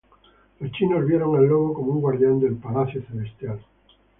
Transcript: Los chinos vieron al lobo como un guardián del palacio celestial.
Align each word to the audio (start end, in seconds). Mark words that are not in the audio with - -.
Los 0.59 0.71
chinos 0.71 1.05
vieron 1.05 1.35
al 1.37 1.45
lobo 1.45 1.75
como 1.75 1.91
un 1.91 2.01
guardián 2.01 2.39
del 2.39 2.55
palacio 2.55 3.03
celestial. 3.05 3.59